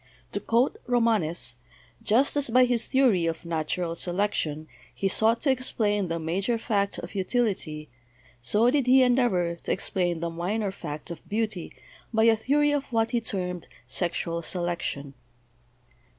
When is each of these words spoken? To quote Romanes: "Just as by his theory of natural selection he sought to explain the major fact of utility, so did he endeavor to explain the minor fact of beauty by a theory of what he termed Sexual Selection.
To 0.31 0.39
quote 0.39 0.77
Romanes: 0.87 1.57
"Just 2.01 2.35
as 2.35 2.49
by 2.49 2.65
his 2.65 2.87
theory 2.87 3.27
of 3.27 3.45
natural 3.45 3.93
selection 3.93 4.67
he 4.91 5.07
sought 5.07 5.41
to 5.41 5.51
explain 5.51 6.07
the 6.07 6.17
major 6.19 6.57
fact 6.57 6.97
of 6.97 7.13
utility, 7.13 7.87
so 8.41 8.71
did 8.71 8.87
he 8.87 9.03
endeavor 9.03 9.57
to 9.57 9.71
explain 9.71 10.19
the 10.19 10.31
minor 10.31 10.71
fact 10.71 11.11
of 11.11 11.29
beauty 11.29 11.71
by 12.11 12.23
a 12.23 12.35
theory 12.35 12.71
of 12.71 12.85
what 12.91 13.11
he 13.11 13.21
termed 13.21 13.67
Sexual 13.85 14.41
Selection. 14.41 15.13